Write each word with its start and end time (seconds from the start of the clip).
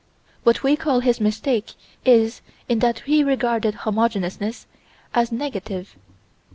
What 0.43 0.63
we 0.63 0.75
call 0.75 1.01
his 1.01 1.21
mistake 1.21 1.73
is 2.05 2.41
in 2.67 2.79
that 2.79 3.01
he 3.01 3.23
regarded 3.23 3.75
"homogeneousness" 3.75 4.65
as 5.13 5.31
negative. 5.31 5.95